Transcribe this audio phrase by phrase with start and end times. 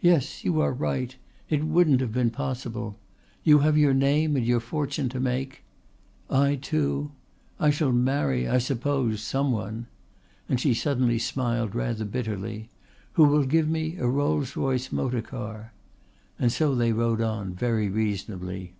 [0.00, 1.14] "Yes, you are right.
[1.50, 2.98] It wouldn't have been possible.
[3.44, 5.62] You have your name and your fortune to make.
[6.30, 7.10] I too
[7.60, 9.88] I shall marry, I suppose, some one"
[10.48, 12.70] and she suddenly smiled rather bitterly
[13.12, 15.74] "who will give me a Rolls Royce motor car."
[16.38, 18.72] And so they rode on very reasonably.